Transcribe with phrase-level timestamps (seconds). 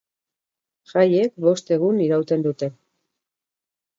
[0.93, 2.71] Jaiek bost egun irauten dute.